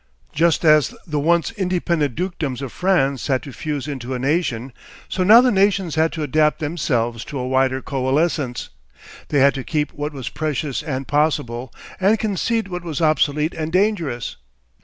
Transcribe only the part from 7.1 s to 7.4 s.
to